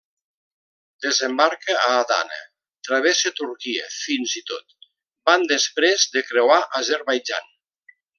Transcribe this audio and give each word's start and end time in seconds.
Desembarca 1.05 1.75
a 1.81 1.83
Adana, 1.97 2.39
travessa 2.89 3.33
Turquia 3.41 3.91
fins 3.99 4.33
i 4.41 4.43
tot 4.53 4.77
van 5.31 5.45
després 5.53 6.07
de 6.17 6.25
creuar 6.31 6.59
Azerbaidjan. 6.85 7.53